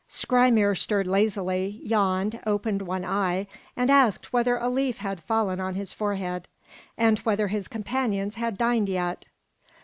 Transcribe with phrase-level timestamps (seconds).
[0.09, 3.45] Skrymir stirred lazily, yawned, opened one eye,
[3.77, 6.47] and asked whether a leaf had fallen on his forehead,
[6.97, 9.27] and whether his companions had dined yet.